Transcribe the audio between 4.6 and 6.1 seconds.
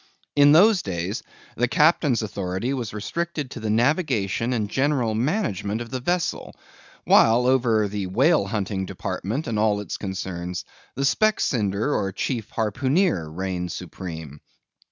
general management of the